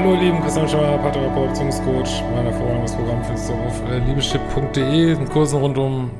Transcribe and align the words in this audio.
Hallo 0.00 0.14
Lieben, 0.14 0.40
Christian 0.40 0.68
Schauer, 0.68 0.96
Paartherapeut, 0.98 1.48
Beziehungscoach. 1.48 2.22
Mein 2.32 2.44
hervorragendes 2.44 2.94
Programm 2.94 3.24
findest 3.24 3.48
du 3.48 3.54
auf 3.54 3.82
äh, 3.90 3.98
liebeschipp.de, 3.98 5.12
in 5.14 5.28
Kursen 5.28 5.58
rund 5.58 5.76
um 5.76 6.12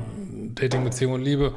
Dating, 0.57 0.83
Beziehung 0.83 1.13
und 1.13 1.23
Liebe. 1.23 1.55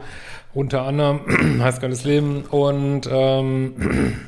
Unter 0.54 0.84
anderem 0.84 1.22
heißt 1.64 1.82
geiles 1.82 2.04
Leben. 2.04 2.44
Und 2.44 3.10
ähm, 3.12 4.20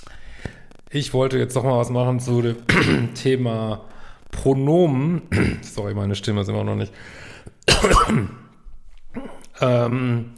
ich 0.90 1.12
wollte 1.12 1.36
jetzt 1.36 1.56
doch 1.56 1.62
mal 1.62 1.76
was 1.76 1.90
machen 1.90 2.20
zu 2.20 2.40
dem 2.40 2.56
Thema 3.14 3.82
Pronomen. 4.30 5.20
Sorry, 5.60 5.92
meine 5.92 6.14
Stimme 6.14 6.40
ist 6.40 6.48
immer 6.48 6.64
noch 6.64 6.74
nicht. 6.74 6.94
ähm, 9.60 10.30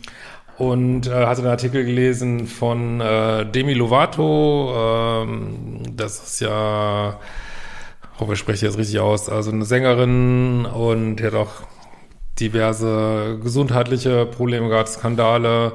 und 0.61 1.07
äh, 1.07 1.25
hatte 1.25 1.41
einen 1.41 1.51
Artikel 1.51 1.87
gelesen 1.87 2.47
von 2.47 3.01
äh, 3.01 3.47
Demi 3.47 3.73
Lovato. 3.73 4.75
Ähm, 4.77 5.81
das 5.97 6.23
ist 6.23 6.41
ja, 6.41 7.19
hoffe, 8.19 8.35
ich 8.35 8.39
spreche 8.39 8.67
jetzt 8.67 8.77
richtig 8.77 9.01
aus, 9.01 9.31
also 9.31 9.51
eine 9.53 9.65
Sängerin 9.65 10.67
und 10.67 11.17
die 11.17 11.25
hat 11.25 11.33
auch 11.33 11.63
diverse 12.39 13.39
gesundheitliche 13.43 14.27
Probleme 14.27 14.69
gehabt, 14.69 14.91
Skandale, 14.91 15.73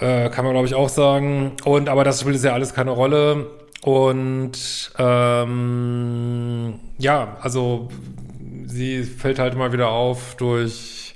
äh, 0.00 0.30
kann 0.30 0.44
man 0.44 0.54
glaube 0.54 0.66
ich 0.66 0.74
auch 0.74 0.88
sagen. 0.88 1.52
Und 1.64 1.88
aber 1.88 2.02
das 2.02 2.22
spielt 2.22 2.42
ja 2.42 2.54
alles 2.54 2.74
keine 2.74 2.90
Rolle. 2.90 3.46
Und 3.82 4.92
ähm, 4.98 6.74
ja, 6.98 7.36
also 7.40 7.88
sie 8.66 9.04
fällt 9.04 9.38
halt 9.38 9.54
immer 9.54 9.72
wieder 9.72 9.90
auf 9.90 10.34
durch 10.34 11.09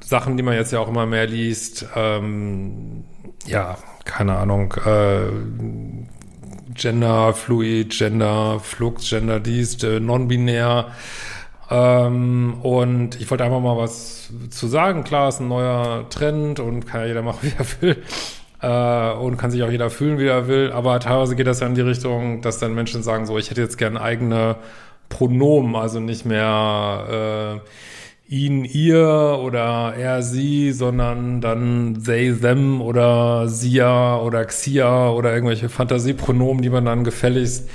Sachen, 0.00 0.36
die 0.36 0.42
man 0.42 0.54
jetzt 0.54 0.72
ja 0.72 0.80
auch 0.80 0.88
immer 0.88 1.06
mehr 1.06 1.26
liest, 1.26 1.86
ähm, 1.94 3.04
ja, 3.46 3.76
keine 4.04 4.36
Ahnung, 4.36 4.74
äh, 4.84 5.30
Gender 6.74 7.34
Fluid, 7.34 7.90
Gender 7.90 8.60
Flux, 8.60 9.08
Gender 9.08 9.40
dies, 9.40 9.82
äh, 9.82 10.00
non-binär. 10.00 10.92
Ähm, 11.70 12.54
und 12.62 13.20
ich 13.20 13.30
wollte 13.30 13.44
einfach 13.44 13.60
mal 13.60 13.76
was 13.76 14.30
zu 14.50 14.66
sagen. 14.66 15.04
Klar, 15.04 15.28
ist 15.28 15.40
ein 15.40 15.48
neuer 15.48 16.06
Trend 16.10 16.60
und 16.60 16.86
kann 16.86 17.02
ja 17.02 17.06
jeder 17.08 17.22
machen, 17.22 17.38
wie 17.42 17.52
er 17.58 17.66
will. 17.80 18.02
Äh, 18.60 19.18
und 19.18 19.36
kann 19.36 19.50
sich 19.50 19.62
auch 19.62 19.70
jeder 19.70 19.90
fühlen, 19.90 20.18
wie 20.18 20.26
er 20.26 20.48
will. 20.48 20.72
Aber 20.72 20.98
teilweise 21.00 21.36
geht 21.36 21.46
das 21.46 21.60
ja 21.60 21.66
in 21.66 21.74
die 21.74 21.80
Richtung, 21.80 22.42
dass 22.42 22.58
dann 22.58 22.74
Menschen 22.74 23.02
sagen, 23.02 23.26
so, 23.26 23.38
ich 23.38 23.50
hätte 23.50 23.60
jetzt 23.60 23.78
gern 23.78 23.96
eigene 23.96 24.56
Pronomen, 25.08 25.76
also 25.76 26.00
nicht 26.00 26.24
mehr 26.24 27.60
äh, 27.60 27.68
ihn, 28.32 28.64
ihr 28.64 29.38
oder 29.42 29.94
er, 29.94 30.22
sie, 30.22 30.72
sondern 30.72 31.42
dann 31.42 32.02
they, 32.02 32.32
them 32.32 32.80
oder 32.80 33.46
sia 33.46 34.16
oder 34.16 34.46
xia 34.46 35.10
oder 35.10 35.34
irgendwelche 35.34 35.68
Fantasiepronomen, 35.68 36.62
die 36.62 36.70
man 36.70 36.86
dann 36.86 37.04
gefälligst 37.04 37.68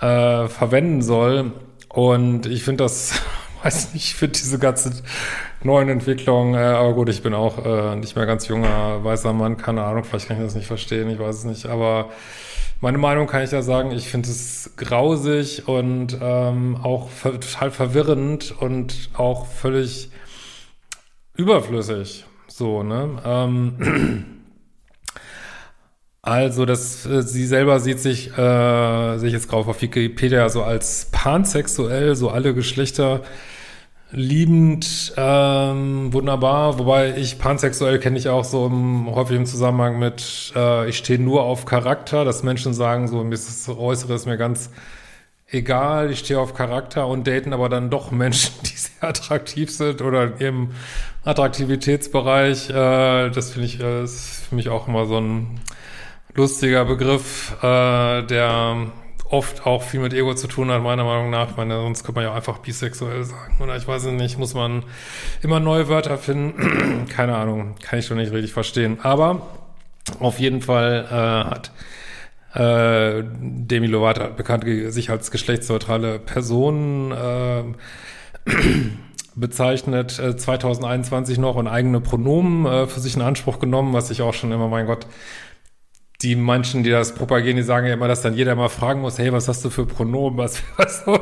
äh, 0.00 0.48
verwenden 0.48 1.02
soll. 1.02 1.52
Und 1.88 2.46
ich 2.46 2.64
finde 2.64 2.82
das, 2.82 3.22
weiß 3.62 3.94
nicht, 3.94 4.06
ich 4.06 4.14
finde 4.16 4.36
diese 4.36 4.58
ganze 4.58 4.90
neuen 5.62 5.88
Entwicklungen, 5.88 6.54
äh, 6.54 6.58
aber 6.58 6.94
gut, 6.94 7.08
ich 7.08 7.22
bin 7.22 7.32
auch 7.32 7.64
äh, 7.64 7.94
nicht 7.94 8.16
mehr 8.16 8.26
ganz 8.26 8.48
junger, 8.48 9.04
weißer 9.04 9.32
Mann, 9.32 9.56
keine 9.56 9.84
Ahnung, 9.84 10.02
vielleicht 10.02 10.26
kann 10.26 10.36
ich 10.36 10.42
das 10.42 10.56
nicht 10.56 10.66
verstehen, 10.66 11.08
ich 11.10 11.20
weiß 11.20 11.36
es 11.36 11.44
nicht, 11.44 11.66
aber 11.66 12.10
meine 12.80 12.98
Meinung 12.98 13.26
kann 13.26 13.42
ich 13.42 13.50
da 13.50 13.62
sagen, 13.62 13.90
ich 13.90 14.08
finde 14.08 14.28
es 14.28 14.72
grausig 14.76 15.66
und 15.66 16.18
ähm, 16.20 16.76
auch 16.82 17.08
ver 17.08 17.40
total 17.40 17.70
verwirrend 17.70 18.54
und 18.60 19.10
auch 19.14 19.46
völlig 19.46 20.10
überflüssig. 21.36 22.24
So, 22.48 22.82
ne? 22.82 23.18
Ähm, 23.24 24.24
also, 26.22 26.66
das, 26.66 27.06
äh, 27.06 27.22
sie 27.22 27.46
selber 27.46 27.80
sieht 27.80 28.00
sich, 28.00 28.36
äh, 28.36 29.18
sehe 29.18 29.28
ich 29.28 29.34
jetzt 29.34 29.50
drauf 29.50 29.68
auf 29.68 29.80
Wikipedia, 29.80 30.48
so 30.48 30.62
als 30.62 31.08
pansexuell, 31.12 32.14
so 32.14 32.30
alle 32.30 32.54
Geschlechter 32.54 33.22
liebend, 34.10 35.12
ähm, 35.16 36.12
wunderbar. 36.12 36.78
Wobei 36.78 37.16
ich 37.16 37.38
pansexuell 37.38 37.98
kenne 37.98 38.18
ich 38.18 38.28
auch 38.28 38.44
so 38.44 38.66
im, 38.66 39.14
häufig 39.14 39.36
im 39.36 39.46
Zusammenhang 39.46 39.98
mit, 39.98 40.52
äh, 40.54 40.88
ich 40.88 40.98
stehe 40.98 41.18
nur 41.18 41.42
auf 41.42 41.64
Charakter, 41.64 42.24
dass 42.24 42.42
Menschen 42.42 42.74
sagen, 42.74 43.08
so, 43.08 43.22
mir 43.24 43.34
ist 43.34 43.48
das 43.48 43.76
Äußere 43.76 44.14
ist 44.14 44.26
mir 44.26 44.36
ganz 44.36 44.70
egal, 45.48 46.10
ich 46.10 46.20
stehe 46.20 46.40
auf 46.40 46.54
Charakter 46.54 47.06
und 47.06 47.26
daten 47.26 47.52
aber 47.52 47.68
dann 47.68 47.90
doch 47.90 48.10
Menschen, 48.10 48.52
die 48.62 48.76
sehr 48.76 49.08
attraktiv 49.08 49.70
sind 49.70 50.02
oder 50.02 50.40
im 50.40 50.70
Attraktivitätsbereich. 51.24 52.70
Äh, 52.70 53.30
das 53.30 53.50
finde 53.52 53.66
ich, 53.66 53.80
äh, 53.80 54.04
ist 54.04 54.46
für 54.48 54.54
mich 54.54 54.68
auch 54.68 54.88
immer 54.88 55.06
so 55.06 55.18
ein 55.18 55.60
lustiger 56.34 56.84
Begriff, 56.84 57.56
äh, 57.62 58.22
der 58.22 58.92
oft 59.30 59.66
auch 59.66 59.82
viel 59.82 60.00
mit 60.00 60.12
Ego 60.12 60.34
zu 60.34 60.46
tun 60.46 60.70
hat, 60.70 60.82
meiner 60.82 61.04
Meinung 61.04 61.30
nach. 61.30 61.50
Ich 61.50 61.56
meine, 61.56 61.74
sonst 61.80 62.04
könnte 62.04 62.20
man 62.20 62.24
ja 62.24 62.34
einfach 62.34 62.58
bisexuell 62.58 63.24
sagen. 63.24 63.56
Oder 63.60 63.76
ich 63.76 63.86
weiß 63.86 64.04
nicht, 64.04 64.38
muss 64.38 64.54
man 64.54 64.84
immer 65.42 65.60
neue 65.60 65.88
Wörter 65.88 66.18
finden. 66.18 67.06
Keine 67.08 67.36
Ahnung, 67.36 67.74
kann 67.82 67.98
ich 67.98 68.06
schon 68.06 68.18
nicht 68.18 68.32
richtig 68.32 68.52
verstehen. 68.52 68.98
Aber 69.02 69.42
auf 70.20 70.38
jeden 70.38 70.62
Fall 70.62 71.06
äh, 71.10 71.50
hat 71.50 71.70
äh, 72.54 73.24
Demi 73.40 73.86
Lovato 73.86 74.28
bekannt 74.34 74.64
sich 74.92 75.10
als 75.10 75.30
geschlechtsneutrale 75.30 76.18
Person 76.18 77.12
äh, 77.12 77.64
bezeichnet, 79.34 80.18
äh, 80.18 80.36
2021 80.36 81.38
noch 81.38 81.56
und 81.56 81.66
eigene 81.66 82.00
Pronomen 82.00 82.64
äh, 82.66 82.86
für 82.86 83.00
sich 83.00 83.16
in 83.16 83.22
Anspruch 83.22 83.58
genommen, 83.58 83.92
was 83.92 84.10
ich 84.10 84.22
auch 84.22 84.34
schon 84.34 84.52
immer, 84.52 84.68
mein 84.68 84.86
Gott, 84.86 85.06
die 86.22 86.34
Menschen, 86.34 86.82
die 86.82 86.90
das 86.90 87.14
propagieren, 87.14 87.56
die 87.56 87.62
sagen 87.62 87.86
ja 87.86 87.94
immer, 87.94 88.08
dass 88.08 88.22
dann 88.22 88.34
jeder 88.34 88.54
mal 88.54 88.70
fragen 88.70 89.02
muss, 89.02 89.18
hey, 89.18 89.32
was 89.32 89.48
hast 89.48 89.64
du 89.64 89.70
für 89.70 89.84
Pronomen, 89.84 90.38
was, 90.38 90.62
was 90.76 91.04
so 91.04 91.18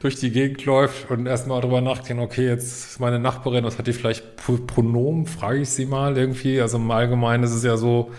durch 0.00 0.16
die 0.16 0.30
Gegend 0.30 0.64
läuft 0.64 1.10
und 1.10 1.26
erstmal 1.26 1.60
drüber 1.60 1.80
nachdenken, 1.80 2.22
okay, 2.22 2.46
jetzt 2.46 2.92
ist 2.92 3.00
meine 3.00 3.18
Nachbarin, 3.18 3.64
was 3.64 3.78
hat 3.78 3.86
die 3.86 3.92
vielleicht 3.92 4.36
Pronomen, 4.36 5.26
frage 5.26 5.60
ich 5.60 5.68
sie 5.68 5.86
mal 5.86 6.16
irgendwie. 6.16 6.60
Also 6.60 6.78
im 6.78 6.90
Allgemeinen 6.90 7.44
ist 7.44 7.52
es 7.52 7.62
ja 7.62 7.76
so, 7.76 8.10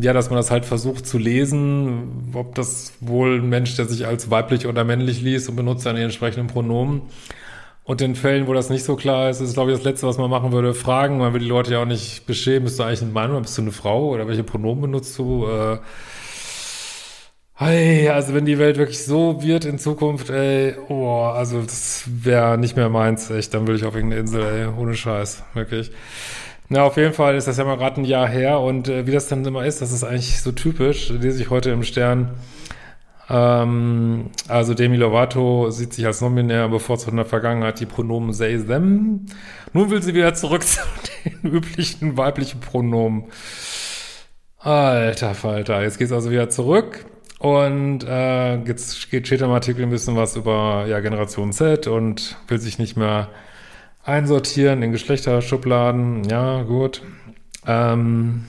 ja, 0.00 0.12
dass 0.12 0.30
man 0.30 0.36
das 0.36 0.50
halt 0.50 0.64
versucht 0.64 1.06
zu 1.06 1.18
lesen, 1.18 2.32
ob 2.34 2.54
das 2.56 2.94
wohl 3.00 3.36
ein 3.40 3.48
Mensch, 3.48 3.76
der 3.76 3.84
sich 3.86 4.06
als 4.06 4.30
weiblich 4.30 4.66
oder 4.66 4.84
männlich 4.84 5.20
liest 5.22 5.48
und 5.48 5.56
benutzt 5.56 5.86
dann 5.86 5.96
die 5.96 6.02
entsprechenden 6.02 6.48
Pronomen. 6.48 7.02
Und 7.84 8.00
in 8.00 8.14
Fällen, 8.14 8.46
wo 8.46 8.54
das 8.54 8.70
nicht 8.70 8.82
so 8.84 8.96
klar 8.96 9.28
ist, 9.28 9.40
ist, 9.40 9.52
glaube 9.54 9.70
ich, 9.70 9.76
das 9.76 9.84
Letzte, 9.84 10.06
was 10.06 10.16
man 10.16 10.30
machen 10.30 10.52
würde, 10.52 10.72
fragen. 10.72 11.18
Man 11.18 11.34
will 11.34 11.40
die 11.40 11.46
Leute 11.46 11.72
ja 11.72 11.82
auch 11.82 11.86
nicht 11.86 12.26
beschämen. 12.26 12.64
Bist 12.64 12.78
du 12.78 12.82
eigentlich 12.82 13.02
ein 13.02 13.12
Mann 13.12 13.30
oder 13.30 13.42
bist 13.42 13.58
du 13.58 13.62
eine 13.62 13.72
Frau? 13.72 14.08
Oder 14.08 14.26
welche 14.26 14.42
Pronomen 14.42 14.80
benutzt 14.80 15.18
du? 15.18 15.46
Äh, 15.46 15.78
hey, 17.56 18.08
also 18.08 18.32
wenn 18.32 18.46
die 18.46 18.58
Welt 18.58 18.78
wirklich 18.78 19.04
so 19.04 19.42
wird 19.42 19.66
in 19.66 19.78
Zukunft, 19.78 20.30
ey, 20.30 20.74
oh, 20.88 21.24
also 21.24 21.60
das 21.60 22.04
wäre 22.06 22.56
nicht 22.56 22.74
mehr 22.74 22.88
meins, 22.88 23.30
echt. 23.30 23.52
Dann 23.52 23.66
würde 23.66 23.76
ich 23.76 23.84
auf 23.84 23.94
irgendeine 23.94 24.22
Insel, 24.22 24.42
ey, 24.42 24.66
ohne 24.66 24.94
Scheiß, 24.94 25.42
wirklich. 25.52 25.90
Na, 26.70 26.84
auf 26.84 26.96
jeden 26.96 27.12
Fall 27.12 27.36
ist 27.36 27.46
das 27.46 27.58
ja 27.58 27.64
mal 27.64 27.76
gerade 27.76 28.00
ein 28.00 28.06
Jahr 28.06 28.26
her 28.26 28.60
und 28.60 28.88
äh, 28.88 29.06
wie 29.06 29.12
das 29.12 29.28
dann 29.28 29.44
immer 29.44 29.66
ist, 29.66 29.82
das 29.82 29.92
ist 29.92 30.02
eigentlich 30.02 30.40
so 30.40 30.50
typisch, 30.52 31.10
lese 31.10 31.42
ich 31.42 31.50
heute 31.50 31.70
im 31.70 31.82
Stern, 31.82 32.30
ähm, 33.28 34.30
also 34.48 34.74
Demi 34.74 34.96
Lovato 34.96 35.70
sieht 35.70 35.94
sich 35.94 36.06
als 36.06 36.20
nominär 36.20 36.68
bevorzugt 36.68 37.10
in 37.10 37.16
der 37.16 37.24
Vergangenheit 37.24 37.80
die 37.80 37.86
Pronomen 37.86 38.36
they, 38.36 38.58
them. 38.58 39.26
Nun 39.72 39.90
will 39.90 40.02
sie 40.02 40.14
wieder 40.14 40.34
zurück 40.34 40.62
zu 40.66 40.80
den 41.24 41.50
üblichen 41.52 42.16
weiblichen 42.16 42.60
Pronomen. 42.60 43.24
Alter 44.58 45.34
Falter, 45.34 45.82
jetzt 45.82 45.98
geht's 45.98 46.12
also 46.12 46.30
wieder 46.30 46.48
zurück. 46.48 47.06
Und 47.38 48.04
äh, 48.04 48.56
jetzt 48.62 49.10
geht, 49.10 49.26
steht 49.26 49.42
im 49.42 49.50
Artikel 49.50 49.82
ein 49.82 49.90
bisschen 49.90 50.16
was 50.16 50.36
über 50.36 50.86
ja, 50.88 51.00
Generation 51.00 51.52
Z 51.52 51.86
und 51.86 52.36
will 52.48 52.58
sich 52.58 52.78
nicht 52.78 52.96
mehr 52.96 53.28
einsortieren 54.02 54.82
in 54.82 54.92
Geschlechterschubladen. 54.92 56.24
Ja, 56.24 56.62
gut. 56.62 57.02
Ähm, 57.66 58.44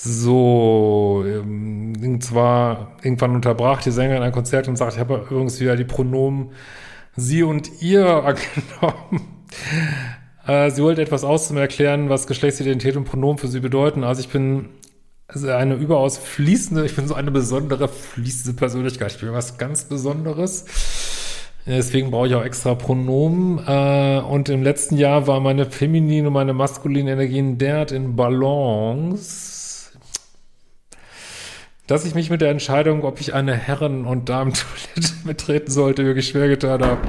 so, 0.00 1.24
ähm, 1.26 1.92
und 2.00 2.22
zwar 2.22 2.92
irgendwann 3.02 3.34
unterbrach 3.34 3.82
die 3.82 3.90
Sängerin 3.90 4.22
ein 4.22 4.30
Konzert 4.30 4.68
und 4.68 4.76
sagte, 4.76 4.94
ich 4.94 5.00
habe 5.00 5.26
übrigens 5.28 5.58
wieder 5.58 5.74
die 5.74 5.84
Pronomen 5.84 6.50
sie 7.16 7.42
und 7.42 7.82
ihr 7.82 8.06
angenommen. 8.24 9.28
Äh, 10.46 10.70
sie 10.70 10.84
wollte 10.84 11.02
etwas 11.02 11.24
aus 11.24 11.50
erklären, 11.50 12.10
was 12.10 12.28
Geschlechtsidentität 12.28 12.96
und 12.96 13.06
Pronomen 13.06 13.38
für 13.38 13.48
sie 13.48 13.58
bedeuten. 13.58 14.04
Also 14.04 14.20
ich 14.20 14.28
bin 14.28 14.68
eine 15.26 15.74
überaus 15.74 16.16
fließende, 16.16 16.86
ich 16.86 16.94
bin 16.94 17.08
so 17.08 17.14
eine 17.14 17.32
besondere 17.32 17.88
fließende 17.88 18.56
Persönlichkeit. 18.56 19.12
Ich 19.12 19.20
bin 19.20 19.32
was 19.32 19.58
ganz 19.58 19.84
Besonderes. 19.84 20.64
Deswegen 21.66 22.12
brauche 22.12 22.28
ich 22.28 22.34
auch 22.36 22.44
extra 22.44 22.76
Pronomen. 22.76 23.58
Äh, 23.66 24.20
und 24.20 24.48
im 24.48 24.62
letzten 24.62 24.96
Jahr 24.96 25.26
war 25.26 25.40
meine 25.40 25.66
feminine 25.66 26.28
und 26.28 26.34
meine 26.34 26.54
maskuline 26.54 27.10
Energien 27.10 27.58
derart 27.58 27.90
in 27.90 28.14
Balance, 28.14 29.58
dass 31.88 32.04
ich 32.04 32.14
mich 32.14 32.30
mit 32.30 32.42
der 32.42 32.50
Entscheidung, 32.50 33.02
ob 33.02 33.20
ich 33.20 33.34
eine 33.34 33.54
Herren- 33.54 34.04
und 34.04 34.28
Damen-Toilette 34.28 35.14
betreten 35.24 35.70
sollte, 35.70 36.04
wirklich 36.04 36.28
schwer 36.28 36.46
getan 36.46 36.84
habe. 36.84 37.00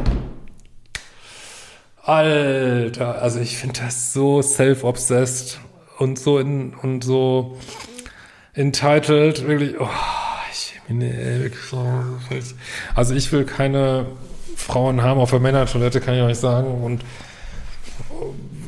Alter, 2.01 3.21
also 3.21 3.39
ich 3.39 3.57
finde 3.57 3.81
das 3.81 4.13
so 4.13 4.41
self-obsessed 4.41 5.59
und 5.99 6.17
so 6.17 6.39
in, 6.39 6.73
und 6.73 7.03
so 7.03 7.57
entitled, 8.53 9.47
wirklich, 9.47 9.79
oh, 9.79 9.89
ich, 10.51 10.73
nee, 10.87 11.51
also 12.95 13.13
ich 13.13 13.31
will 13.31 13.43
keine 13.43 14.05
Frauen 14.55 15.03
haben 15.03 15.19
auf 15.19 15.29
der 15.29 15.39
Männertoilette, 15.39 15.99
kann 15.99 16.15
ich 16.15 16.21
euch 16.21 16.37
sagen, 16.37 16.81
und 16.83 17.03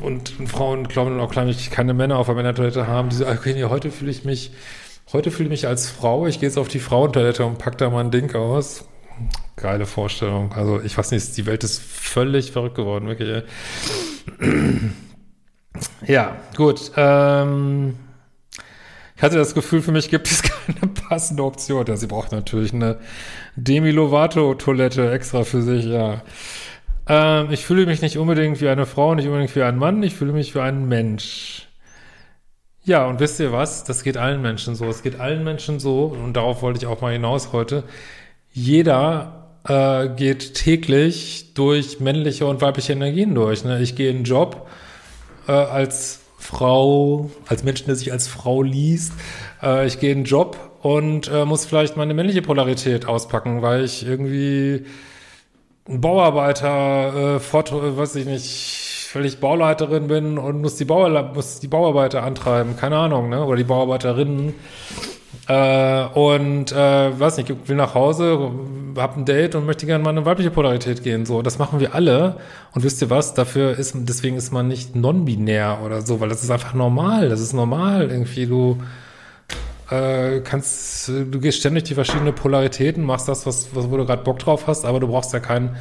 und 0.02 0.32
Frauen 0.48 0.88
glauben 0.88 1.20
auch 1.20 1.30
klar 1.30 1.44
nicht, 1.44 1.70
keine 1.70 1.94
Männer 1.94 2.18
auf 2.18 2.26
der 2.26 2.34
Männertoilette 2.34 2.88
haben, 2.88 3.08
die 3.08 3.16
so, 3.16 3.26
okay, 3.26 3.64
heute 3.64 3.92
fühle 3.92 4.10
ich 4.10 4.24
mich, 4.24 4.50
heute 5.12 5.30
fühle 5.30 5.48
ich 5.48 5.50
mich 5.50 5.66
als 5.66 5.90
Frau, 5.90 6.26
ich 6.26 6.40
gehe 6.40 6.48
jetzt 6.48 6.58
auf 6.58 6.68
die 6.68 6.80
Frauentoilette 6.80 7.44
und 7.44 7.58
pack 7.58 7.78
da 7.78 7.90
mal 7.90 8.00
ein 8.00 8.10
Ding 8.10 8.34
aus. 8.34 8.84
Geile 9.56 9.86
Vorstellung. 9.86 10.52
Also 10.52 10.80
ich 10.80 10.96
weiß 10.96 11.10
nicht, 11.10 11.36
die 11.36 11.46
Welt 11.46 11.64
ist 11.64 11.80
völlig 11.82 12.52
verrückt 12.52 12.74
geworden, 12.74 13.06
wirklich. 13.06 13.44
Ja, 16.06 16.36
gut. 16.56 16.92
Ähm, 16.96 17.94
ich 19.16 19.22
hatte 19.22 19.36
das 19.36 19.54
Gefühl, 19.54 19.82
für 19.82 19.92
mich 19.92 20.10
gibt 20.10 20.30
es 20.30 20.42
keine 20.66 20.92
passende 20.92 21.44
Option. 21.44 21.86
Ja, 21.86 21.96
sie 21.96 22.06
braucht 22.06 22.32
natürlich 22.32 22.72
eine 22.72 22.98
Demi 23.56 23.90
Lovato-Toilette 23.90 25.12
extra 25.12 25.44
für 25.44 25.62
sich, 25.62 25.84
ja. 25.84 26.22
Ähm, 27.08 27.50
ich 27.50 27.64
fühle 27.64 27.86
mich 27.86 28.02
nicht 28.02 28.18
unbedingt 28.18 28.60
wie 28.60 28.68
eine 28.68 28.86
Frau, 28.86 29.14
nicht 29.14 29.26
unbedingt 29.26 29.54
wie 29.56 29.62
ein 29.62 29.76
Mann, 29.76 30.02
ich 30.02 30.14
fühle 30.14 30.32
mich 30.32 30.54
wie 30.54 30.60
ein 30.60 30.88
Mensch. 30.88 31.68
Ja, 32.84 33.06
und 33.06 33.20
wisst 33.20 33.38
ihr 33.38 33.52
was? 33.52 33.84
Das 33.84 34.02
geht 34.02 34.16
allen 34.16 34.42
Menschen 34.42 34.74
so. 34.74 34.86
Es 34.86 35.02
geht 35.02 35.20
allen 35.20 35.44
Menschen 35.44 35.78
so, 35.78 36.06
und 36.06 36.34
darauf 36.34 36.62
wollte 36.62 36.80
ich 36.80 36.86
auch 36.86 37.00
mal 37.00 37.12
hinaus 37.12 37.52
heute. 37.52 37.84
Jeder 38.52 39.42
äh, 39.68 40.08
geht 40.08 40.54
täglich 40.54 41.54
durch 41.54 42.00
männliche 42.00 42.46
und 42.46 42.60
weibliche 42.60 42.92
Energien 42.92 43.34
durch. 43.34 43.64
Ne? 43.64 43.80
Ich 43.80 43.94
gehe 43.94 44.10
in 44.10 44.16
einen 44.16 44.24
Job 44.24 44.68
äh, 45.46 45.52
als 45.52 46.20
Frau, 46.38 47.30
als 47.46 47.62
Mensch, 47.62 47.84
der 47.84 47.94
sich 47.94 48.10
als 48.10 48.26
Frau 48.26 48.62
liest. 48.62 49.12
Äh, 49.62 49.86
ich 49.86 50.00
gehe 50.00 50.10
in 50.10 50.18
einen 50.18 50.24
Job 50.24 50.58
und 50.82 51.28
äh, 51.28 51.44
muss 51.44 51.64
vielleicht 51.64 51.96
meine 51.96 52.14
männliche 52.14 52.42
Polarität 52.42 53.06
auspacken, 53.06 53.62
weil 53.62 53.84
ich 53.84 54.04
irgendwie 54.04 54.86
ein 55.88 56.00
Bauarbeiter, 56.00 57.36
äh, 57.36 57.40
fort, 57.40 57.72
weiß 57.72 58.16
ich 58.16 58.26
nicht, 58.26 58.91
völlig 59.12 59.40
Bauleiterin 59.40 60.06
bin 60.06 60.38
und 60.38 60.62
muss 60.62 60.76
die, 60.76 60.86
Bauer, 60.86 61.32
muss 61.34 61.60
die 61.60 61.68
Bauarbeiter 61.68 62.22
antreiben, 62.22 62.76
keine 62.78 62.96
Ahnung, 62.96 63.28
ne? 63.28 63.44
Oder 63.44 63.58
die 63.58 63.64
Bauarbeiterinnen. 63.64 64.54
Äh, 65.48 66.04
und 66.14 66.72
äh, 66.72 67.20
weiß 67.20 67.36
nicht, 67.36 67.68
will 67.68 67.76
nach 67.76 67.94
Hause, 67.94 68.50
hab 68.96 69.18
ein 69.18 69.26
Date 69.26 69.54
und 69.54 69.66
möchte 69.66 69.84
gerne 69.84 70.02
mal 70.02 70.10
eine 70.10 70.24
weibliche 70.24 70.50
Polarität 70.50 71.02
gehen. 71.02 71.26
So, 71.26 71.42
das 71.42 71.58
machen 71.58 71.78
wir 71.78 71.94
alle. 71.94 72.36
Und 72.74 72.84
wisst 72.84 73.02
ihr 73.02 73.10
was? 73.10 73.34
Dafür 73.34 73.78
ist, 73.78 73.94
deswegen 73.98 74.36
ist 74.36 74.50
man 74.50 74.68
nicht 74.68 74.96
non-binär 74.96 75.80
oder 75.84 76.00
so, 76.00 76.20
weil 76.20 76.30
das 76.30 76.42
ist 76.42 76.50
einfach 76.50 76.72
normal. 76.72 77.28
Das 77.28 77.40
ist 77.40 77.52
normal. 77.52 78.10
Irgendwie, 78.10 78.46
du 78.46 78.78
äh, 79.90 80.40
kannst, 80.40 81.08
du 81.08 81.38
gehst 81.38 81.58
ständig 81.58 81.84
die 81.84 81.94
verschiedenen 81.94 82.34
Polaritäten, 82.34 83.04
machst 83.04 83.28
das, 83.28 83.44
was, 83.44 83.74
was 83.74 83.90
wo 83.90 83.98
du 83.98 84.06
gerade 84.06 84.22
Bock 84.22 84.38
drauf 84.38 84.66
hast, 84.66 84.86
aber 84.86 85.00
du 85.00 85.08
brauchst 85.08 85.34
ja 85.34 85.40
keinen 85.40 85.76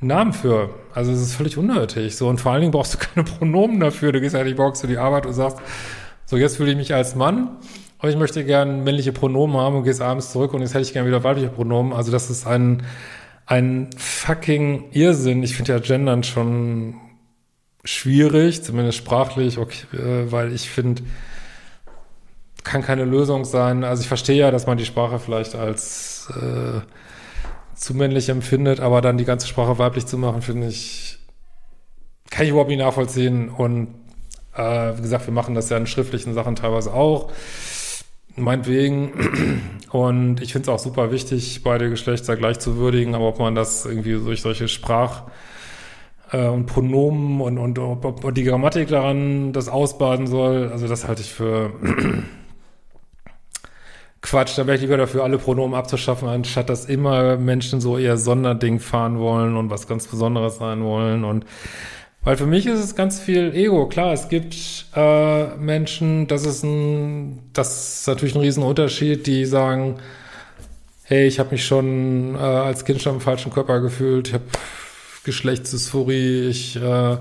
Namen 0.00 0.32
für. 0.32 0.70
Also 0.94 1.12
es 1.12 1.20
ist 1.20 1.34
völlig 1.34 1.58
unnötig. 1.58 2.16
So, 2.16 2.28
und 2.28 2.40
vor 2.40 2.52
allen 2.52 2.62
Dingen 2.62 2.72
brauchst 2.72 2.94
du 2.94 2.98
keine 2.98 3.24
Pronomen 3.24 3.80
dafür. 3.80 4.12
Du 4.12 4.20
gehst 4.20 4.34
ja 4.34 4.42
nicht 4.42 4.56
morgens 4.56 4.80
zu 4.80 4.86
die 4.86 4.98
Arbeit 4.98 5.26
und 5.26 5.32
sagst, 5.32 5.58
so 6.26 6.36
jetzt 6.36 6.56
fühle 6.56 6.70
ich 6.70 6.76
mich 6.76 6.94
als 6.94 7.14
Mann, 7.14 7.56
aber 7.98 8.08
ich 8.08 8.16
möchte 8.16 8.44
gerne 8.44 8.72
männliche 8.72 9.12
Pronomen 9.12 9.56
haben 9.56 9.76
und 9.76 9.84
gehst 9.84 10.00
abends 10.00 10.32
zurück 10.32 10.54
und 10.54 10.60
jetzt 10.60 10.74
hätte 10.74 10.82
ich 10.82 10.92
gerne 10.92 11.08
wieder 11.08 11.24
weibliche 11.24 11.48
Pronomen. 11.48 11.92
Also 11.92 12.12
das 12.12 12.30
ist 12.30 12.46
ein, 12.46 12.84
ein 13.46 13.90
fucking 13.96 14.90
Irrsinn. 14.92 15.42
Ich 15.42 15.56
finde 15.56 15.72
ja 15.72 15.78
Gendern 15.80 16.22
schon 16.22 16.94
schwierig, 17.84 18.62
zumindest 18.62 18.98
sprachlich, 18.98 19.58
okay, 19.58 19.86
äh, 19.96 20.30
weil 20.30 20.52
ich 20.52 20.70
finde, 20.70 21.02
kann 22.62 22.82
keine 22.82 23.04
Lösung 23.04 23.44
sein. 23.44 23.84
Also 23.84 24.02
ich 24.02 24.08
verstehe 24.08 24.36
ja, 24.36 24.50
dass 24.50 24.66
man 24.66 24.78
die 24.78 24.84
Sprache 24.84 25.18
vielleicht 25.18 25.54
als 25.54 26.32
äh, 26.36 26.80
zu 27.80 27.94
männlich 27.94 28.28
empfindet, 28.28 28.78
aber 28.78 29.00
dann 29.00 29.16
die 29.16 29.24
ganze 29.24 29.46
Sprache 29.46 29.78
weiblich 29.78 30.04
zu 30.04 30.18
machen, 30.18 30.42
finde 30.42 30.68
ich, 30.68 31.18
kann 32.30 32.44
ich 32.44 32.50
überhaupt 32.50 32.68
nicht 32.68 32.78
nachvollziehen. 32.78 33.48
Und 33.48 33.88
äh, 34.54 34.98
wie 34.98 35.02
gesagt, 35.02 35.26
wir 35.26 35.32
machen 35.32 35.54
das 35.54 35.70
ja 35.70 35.78
in 35.78 35.86
schriftlichen 35.86 36.34
Sachen 36.34 36.56
teilweise 36.56 36.92
auch. 36.92 37.32
Meinetwegen. 38.36 39.12
Und 39.90 40.42
ich 40.42 40.52
finde 40.52 40.64
es 40.64 40.68
auch 40.68 40.78
super 40.78 41.10
wichtig, 41.10 41.62
beide 41.64 41.88
Geschlechter 41.88 42.36
gleich 42.36 42.58
zu 42.58 42.76
würdigen, 42.76 43.14
aber 43.14 43.28
ob 43.28 43.38
man 43.38 43.54
das 43.54 43.86
irgendwie 43.86 44.12
durch 44.12 44.42
solche 44.42 44.68
Sprach- 44.68 45.24
äh, 46.32 46.46
und 46.48 46.66
Pronomen 46.66 47.40
und, 47.40 47.56
und 47.56 47.78
ob, 47.78 48.04
ob 48.04 48.34
die 48.34 48.44
Grammatik 48.44 48.88
daran 48.88 49.54
das 49.54 49.70
ausbaden 49.70 50.26
soll, 50.26 50.68
also 50.70 50.86
das 50.86 51.08
halte 51.08 51.22
ich 51.22 51.32
für 51.32 51.72
Quatsch, 54.22 54.58
da 54.58 54.66
wäre 54.66 54.76
ich 54.76 54.82
lieber 54.82 54.98
dafür, 54.98 55.24
alle 55.24 55.38
Pronomen 55.38 55.74
abzuschaffen, 55.74 56.28
anstatt 56.28 56.68
dass 56.68 56.84
immer 56.84 57.36
Menschen 57.36 57.80
so 57.80 57.96
eher 57.96 58.18
Sonderding 58.18 58.78
fahren 58.78 59.18
wollen 59.18 59.56
und 59.56 59.70
was 59.70 59.88
ganz 59.88 60.06
Besonderes 60.06 60.58
sein 60.58 60.84
wollen. 60.84 61.24
Und 61.24 61.46
weil 62.22 62.36
für 62.36 62.46
mich 62.46 62.66
ist 62.66 62.80
es 62.80 62.94
ganz 62.94 63.18
viel 63.18 63.54
Ego. 63.54 63.88
Klar, 63.88 64.12
es 64.12 64.28
gibt 64.28 64.54
äh, 64.94 65.56
Menschen, 65.56 66.26
das 66.26 66.44
ist 66.44 66.62
ein, 66.64 67.38
das 67.54 68.00
ist 68.00 68.08
natürlich 68.08 68.34
ein 68.34 68.42
Riesenunterschied, 68.42 69.26
die 69.26 69.46
sagen, 69.46 69.96
hey, 71.04 71.26
ich 71.26 71.38
habe 71.38 71.52
mich 71.52 71.64
schon 71.64 72.34
äh, 72.34 72.38
als 72.38 72.84
Kind 72.84 73.00
schon 73.00 73.14
im 73.14 73.20
falschen 73.22 73.52
Körper 73.52 73.80
gefühlt, 73.80 74.28
ich 74.28 74.34
habe 74.34 74.44
Geschlechtsdysphorie, 75.24 76.48
ich 76.48 76.76
äh, 76.76 77.16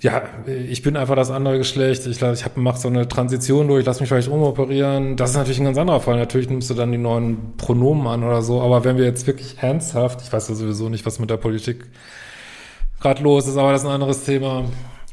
ja, 0.00 0.22
ich 0.46 0.82
bin 0.82 0.96
einfach 0.96 1.14
das 1.14 1.30
andere 1.30 1.58
Geschlecht. 1.58 2.06
Ich, 2.06 2.22
ich 2.22 2.44
habe 2.44 2.60
mache 2.60 2.78
so 2.78 2.88
eine 2.88 3.06
Transition 3.06 3.68
durch, 3.68 3.84
lass 3.84 4.00
mich 4.00 4.08
vielleicht 4.08 4.28
umoperieren. 4.28 5.16
Das 5.16 5.30
ist 5.30 5.36
natürlich 5.36 5.58
ein 5.58 5.66
ganz 5.66 5.76
anderer 5.76 6.00
Fall. 6.00 6.16
Natürlich 6.16 6.48
nimmst 6.48 6.70
du 6.70 6.74
dann 6.74 6.90
die 6.90 6.98
neuen 6.98 7.56
Pronomen 7.58 8.06
an 8.06 8.24
oder 8.24 8.40
so. 8.40 8.62
Aber 8.62 8.84
wenn 8.84 8.96
wir 8.96 9.04
jetzt 9.04 9.26
wirklich 9.26 9.58
ernsthaft, 9.58 10.22
ich 10.22 10.32
weiß 10.32 10.48
ja 10.48 10.54
sowieso 10.54 10.88
nicht, 10.88 11.04
was 11.04 11.18
mit 11.18 11.28
der 11.28 11.36
Politik 11.36 11.84
gerade 13.00 13.22
los 13.22 13.46
ist, 13.46 13.58
aber 13.58 13.72
das 13.72 13.82
ist 13.82 13.88
ein 13.88 13.92
anderes 13.92 14.24
Thema. 14.24 14.64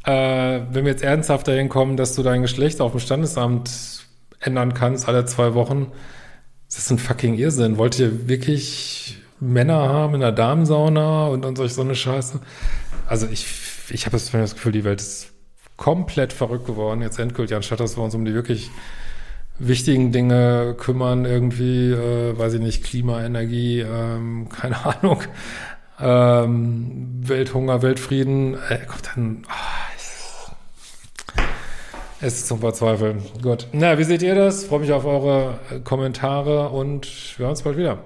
Äh, 0.04 0.60
wenn 0.72 0.84
wir 0.84 0.92
jetzt 0.92 1.02
ernsthaft 1.02 1.48
dahin 1.48 1.68
kommen, 1.68 1.98
dass 1.98 2.14
du 2.14 2.22
dein 2.22 2.40
Geschlecht 2.40 2.80
auf 2.80 2.92
dem 2.92 3.00
Standesamt 3.00 4.06
ändern 4.40 4.72
kannst 4.72 5.06
alle 5.06 5.26
zwei 5.26 5.52
Wochen, 5.52 5.92
das 6.66 6.78
ist 6.78 6.90
ein 6.90 6.98
fucking 6.98 7.34
Irrsinn. 7.34 7.76
Wollt 7.76 7.98
ihr 7.98 8.26
wirklich 8.28 9.18
Männer 9.38 9.88
haben 9.88 10.14
in 10.14 10.20
der 10.20 10.32
Damensauna 10.32 11.26
und, 11.26 11.44
und 11.44 11.56
solch 11.56 11.74
so 11.74 11.82
eine 11.82 11.94
Scheiße? 11.94 12.40
Also 13.06 13.26
ich 13.30 13.67
ich 13.90 14.06
habe 14.06 14.16
das 14.16 14.30
Gefühl, 14.30 14.72
die 14.72 14.84
Welt 14.84 15.00
ist 15.00 15.32
komplett 15.76 16.32
verrückt 16.32 16.66
geworden, 16.66 17.02
jetzt 17.02 17.18
endgültig, 17.18 17.56
anstatt 17.56 17.80
dass 17.80 17.96
wir 17.96 18.02
uns 18.02 18.14
um 18.14 18.24
die 18.24 18.34
wirklich 18.34 18.70
wichtigen 19.58 20.12
Dinge 20.12 20.74
kümmern, 20.78 21.24
irgendwie, 21.24 21.92
äh, 21.92 22.38
weiß 22.38 22.54
ich 22.54 22.60
nicht, 22.60 22.84
Klima, 22.84 23.24
Energie, 23.24 23.80
ähm, 23.80 24.48
keine 24.60 24.84
Ahnung, 24.84 25.22
ähm, 26.00 27.20
Welthunger, 27.22 27.82
Weltfrieden, 27.82 28.54
äh, 28.68 28.78
kommt 28.86 29.10
dann, 29.14 29.44
oh, 29.48 29.88
es 32.20 32.38
ist 32.38 32.48
zum 32.48 32.58
Verzweifeln. 32.58 33.22
Gut. 33.42 33.68
Na, 33.72 33.96
wie 33.96 34.02
seht 34.02 34.22
ihr 34.22 34.34
das? 34.34 34.64
Freue 34.64 34.80
mich 34.80 34.92
auf 34.92 35.04
eure 35.04 35.60
Kommentare 35.84 36.70
und 36.70 37.06
wir 37.38 37.44
hören 37.44 37.50
uns 37.50 37.62
bald 37.62 37.76
wieder. 37.76 37.98